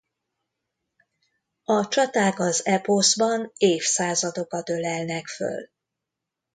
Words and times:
A 1.63 1.87
csaták 1.87 2.39
az 2.39 2.65
eposzban 2.65 3.51
évszázadokat 3.57 4.69
ölelnek 4.69 5.27
föl. 5.27 5.69